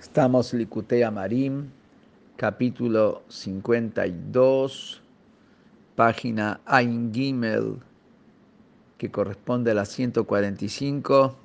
[0.00, 1.68] Estamos Licutea Marim,
[2.38, 5.02] capítulo 52,
[5.94, 7.76] página Ain Gimel,
[8.96, 11.36] que corresponde a la 145,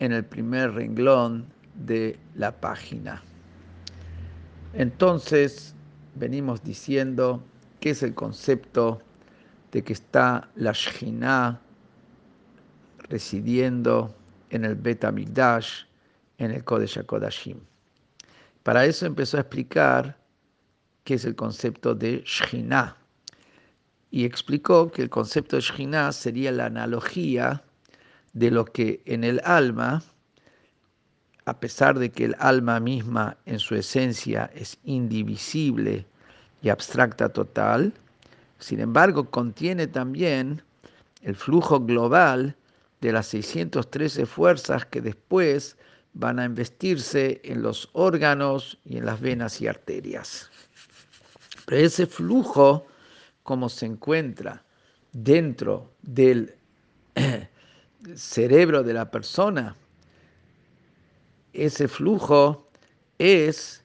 [0.00, 1.46] en el primer renglón
[1.76, 3.22] de la página.
[4.74, 5.72] Entonces,
[6.16, 7.40] venimos diciendo
[7.78, 8.98] qué es el concepto
[9.70, 11.60] de que está la Shekhinah
[13.08, 14.12] residiendo
[14.50, 15.84] en el Bet Amigdash,
[16.40, 17.60] en el Kodesh HaKodashim.
[18.64, 20.18] Para eso empezó a explicar
[21.04, 22.96] qué es el concepto de Shekhinah.
[24.10, 27.62] Y explicó que el concepto de Shekhinah sería la analogía
[28.32, 30.02] de lo que en el alma,
[31.44, 36.06] a pesar de que el alma misma en su esencia es indivisible
[36.62, 37.92] y abstracta total,
[38.58, 40.62] sin embargo contiene también
[41.22, 42.56] el flujo global
[43.00, 45.76] de las 613 fuerzas que después
[46.14, 50.50] van a investirse en los órganos y en las venas y arterias.
[51.66, 52.86] Pero ese flujo,
[53.42, 54.62] como se encuentra
[55.12, 56.54] dentro del
[58.14, 59.76] cerebro de la persona,
[61.52, 62.68] ese flujo
[63.18, 63.84] es,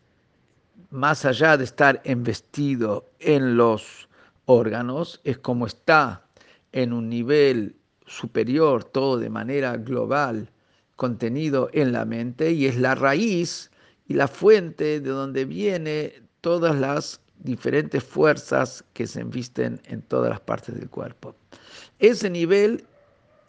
[0.89, 4.08] más allá de estar investido en los
[4.45, 6.25] órganos, es como está
[6.71, 10.49] en un nivel superior, todo de manera global,
[10.95, 13.71] contenido en la mente, y es la raíz
[14.07, 20.29] y la fuente de donde viene todas las diferentes fuerzas que se invisten en todas
[20.29, 21.35] las partes del cuerpo.
[21.99, 22.85] Ese nivel,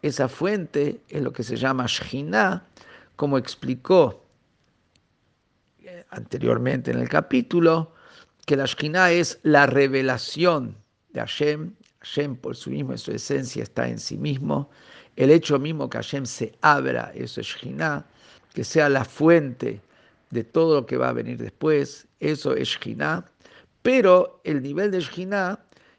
[0.02, 2.66] esa fuente, es lo que se llama Shina,
[3.16, 4.24] como explicó
[5.82, 7.92] eh, anteriormente en el capítulo,
[8.44, 10.76] que la Shina es la revelación
[11.10, 14.70] de Hashem, Hashem por su mismo, en su esencia está en sí mismo.
[15.16, 18.04] El hecho mismo que Hashem se abra, eso es Shina,
[18.54, 19.80] que sea la fuente
[20.30, 23.24] de todo lo que va a venir después, eso es Shina.
[23.82, 25.58] Pero el nivel de Shina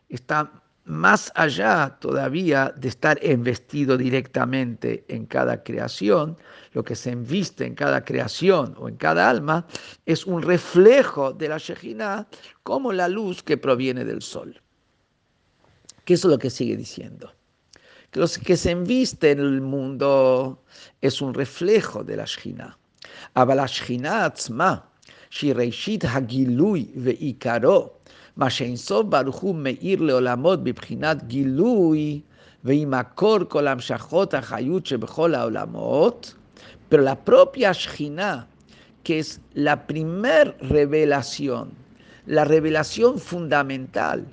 [0.09, 0.51] está
[0.85, 6.37] más allá todavía de estar investido directamente en cada creación,
[6.71, 9.67] lo que se inviste en cada creación o en cada alma
[10.05, 12.27] es un reflejo de la Shekhinah
[12.63, 14.61] como la luz que proviene del sol
[16.13, 17.33] eso es lo que sigue diciendo
[18.10, 20.58] Que lo que se enviste en el mundo
[21.00, 22.76] es un reflejo de la Shina.
[23.36, 24.76] אבל השכינה עצמה,
[25.30, 27.90] שהיא ראשית הגילוי ועיקרו,
[28.36, 32.20] מה שאינסוף ברוך הוא מאיר לעולמות בבחינת גילוי,
[32.64, 36.34] והיא מקור כל המשכות החיות שבכל העולמות,
[36.88, 38.46] pero la propia Shina,
[39.04, 41.70] que es la primer revelación,
[42.26, 44.26] la revelación fundamental,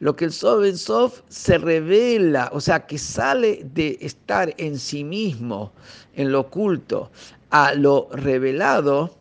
[0.00, 4.78] lo que el Sof el Sof se revela, o sea, que sale de estar en
[4.78, 5.72] sí mismo,
[6.14, 7.10] en lo oculto,
[7.50, 9.16] a lo revelado,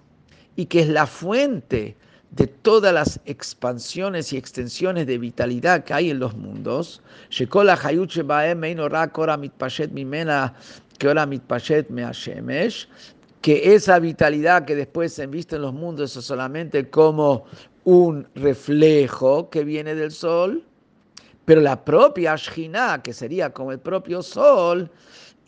[0.56, 1.96] y que es la fuente
[2.32, 7.02] de todas las expansiones y extensiones de vitalidad que hay en los mundos,
[13.41, 17.45] que esa vitalidad que después se enviste en los mundos es solamente como
[17.85, 20.63] un reflejo que viene del sol,
[21.45, 24.89] pero la propia Shina, que sería como el propio sol,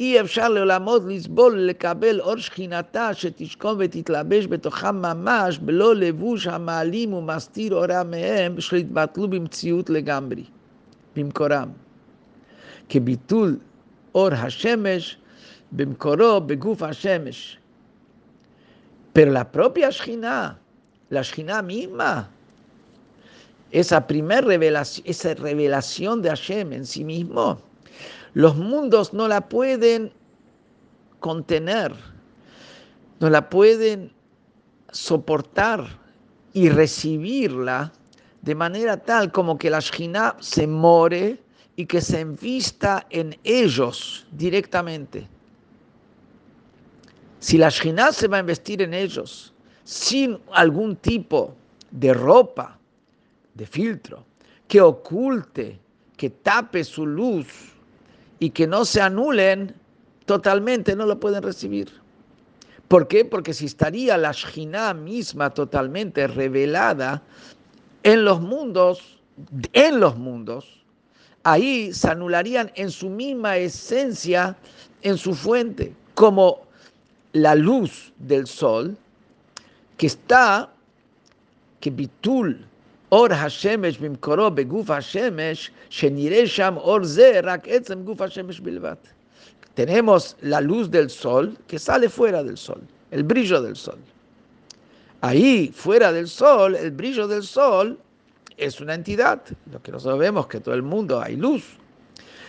[0.01, 7.75] אי אפשר לעולמות לסבול לקבל אור שכינתה שתשכון ותתלבש בתוכם ממש בלא לבוש המעלים ומסתיר
[7.75, 10.45] אורה מהם שיתבטלו במציאות לגמרי,
[11.17, 11.69] במקורם.
[12.89, 13.57] כביטול
[14.15, 15.17] אור השמש
[15.73, 17.58] במקורו בגוף השמש.
[19.14, 20.60] Pero la propia Shina,
[21.10, 22.30] la Shina misma,
[23.72, 27.60] esa primera revelación, esa revelación de Hashem en sí mismo,
[28.34, 30.12] los mundos no la pueden
[31.20, 31.94] contener,
[33.20, 34.12] no la pueden
[34.92, 35.86] soportar
[36.54, 37.92] y recibirla
[38.42, 41.38] de manera tal como que la Shina se more
[41.76, 45.28] y que se envista en ellos directamente.
[47.40, 49.54] Si la Shina se va a investir en ellos
[49.84, 51.56] sin algún tipo
[51.90, 52.78] de ropa,
[53.54, 54.26] de filtro,
[54.68, 55.80] que oculte,
[56.16, 57.48] que tape su luz
[58.40, 59.74] y que no se anulen
[60.26, 61.90] totalmente, no lo pueden recibir.
[62.88, 63.24] ¿Por qué?
[63.24, 67.24] Porque si estaría la Shina misma totalmente revelada
[68.04, 69.20] en los mundos,
[69.74, 70.84] en los mundos,
[71.44, 74.58] ahí se anularían en su misma esencia,
[75.02, 76.69] en su fuente, como
[77.34, 78.98] la luz del sol,
[79.98, 80.70] que está,
[81.80, 82.66] que Bitul,
[83.12, 89.00] Or Hashemesh Bimkoro Beguf Hashemesh, Shenire Sham Or Ze Rak Etzem Guf Hashemesh Bilvat.
[89.76, 92.82] Tenemos la luz del sol que sale fuera del sol,
[93.12, 93.98] el brillo del sol.
[95.22, 97.98] Ahí, fuera del sol, el brillo del sol
[98.58, 99.42] es una entidad,
[99.72, 101.64] lo que nosotros vemos que todo el mundo hay luz.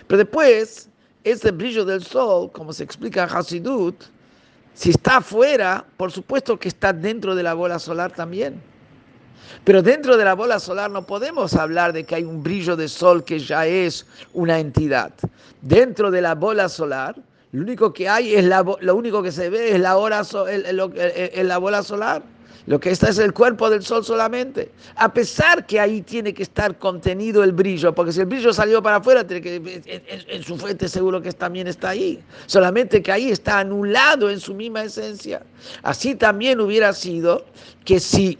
[0.07, 0.89] Pero después,
[1.25, 3.95] ese brillo del sol, como se explica en Hasidut,
[4.75, 8.63] si está afuera, por supuesto que está dentro de la bola solar también.
[9.65, 12.89] Pero dentro de la bola solar no podemos hablar de que hay un brillo de
[12.89, 15.13] sol que ya es una entidad.
[15.61, 17.17] Dentro de la bola solar,
[17.53, 21.59] lo único que hay es la, lo único que se ve es la, hora la
[21.59, 22.23] bola solar.
[22.67, 24.71] Lo que está es el cuerpo del sol solamente.
[24.97, 28.83] A pesar que ahí tiene que estar contenido el brillo, porque si el brillo salió
[28.83, 29.83] para afuera, tiene que,
[30.29, 32.23] en, su fuente seguro que también está ahí.
[32.47, 35.43] Solamente que ahí está anulado en su misma esencia.
[35.83, 37.45] Así también hubiera sido
[37.85, 38.39] que si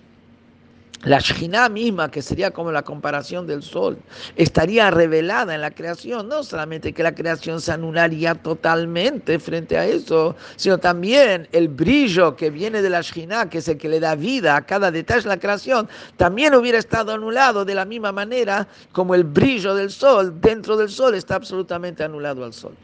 [1.03, 3.99] la Shekhinah misma, que sería como la comparación del sol,
[4.37, 6.29] estaría revelada en la creación.
[6.29, 12.37] No solamente que la creación se anularía totalmente frente a eso, sino también el brillo
[12.37, 15.23] que viene de la Shekhinah, que es el que le da vida a cada detalle
[15.23, 15.89] de la creación,
[16.19, 20.91] también hubiera estado anulado de la misma manera como el brillo del sol dentro del
[20.91, 22.75] sol está absolutamente anulado al sol.